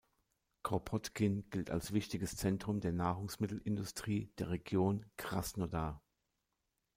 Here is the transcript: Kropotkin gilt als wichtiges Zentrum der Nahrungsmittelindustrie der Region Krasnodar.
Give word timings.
Kropotkin 0.63 1.47
gilt 1.51 1.69
als 1.69 1.93
wichtiges 1.93 2.35
Zentrum 2.35 2.79
der 2.79 2.91
Nahrungsmittelindustrie 2.91 4.31
der 4.39 4.49
Region 4.49 5.05
Krasnodar. 5.15 6.01